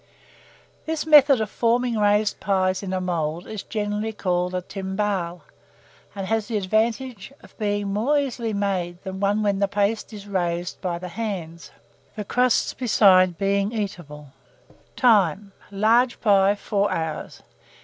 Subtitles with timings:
[0.87, 5.43] This method of forming raised pies in a mould is generally called a timbale,
[6.15, 10.25] and has the advantage of being more easily made than one where the paste is
[10.25, 11.69] raised by the hands;
[12.15, 14.31] the crust, besides, being eatable.
[14.31, 15.51] (See coloured plate N 1.) Time.
[15.71, 17.43] Large pie, 4 hours.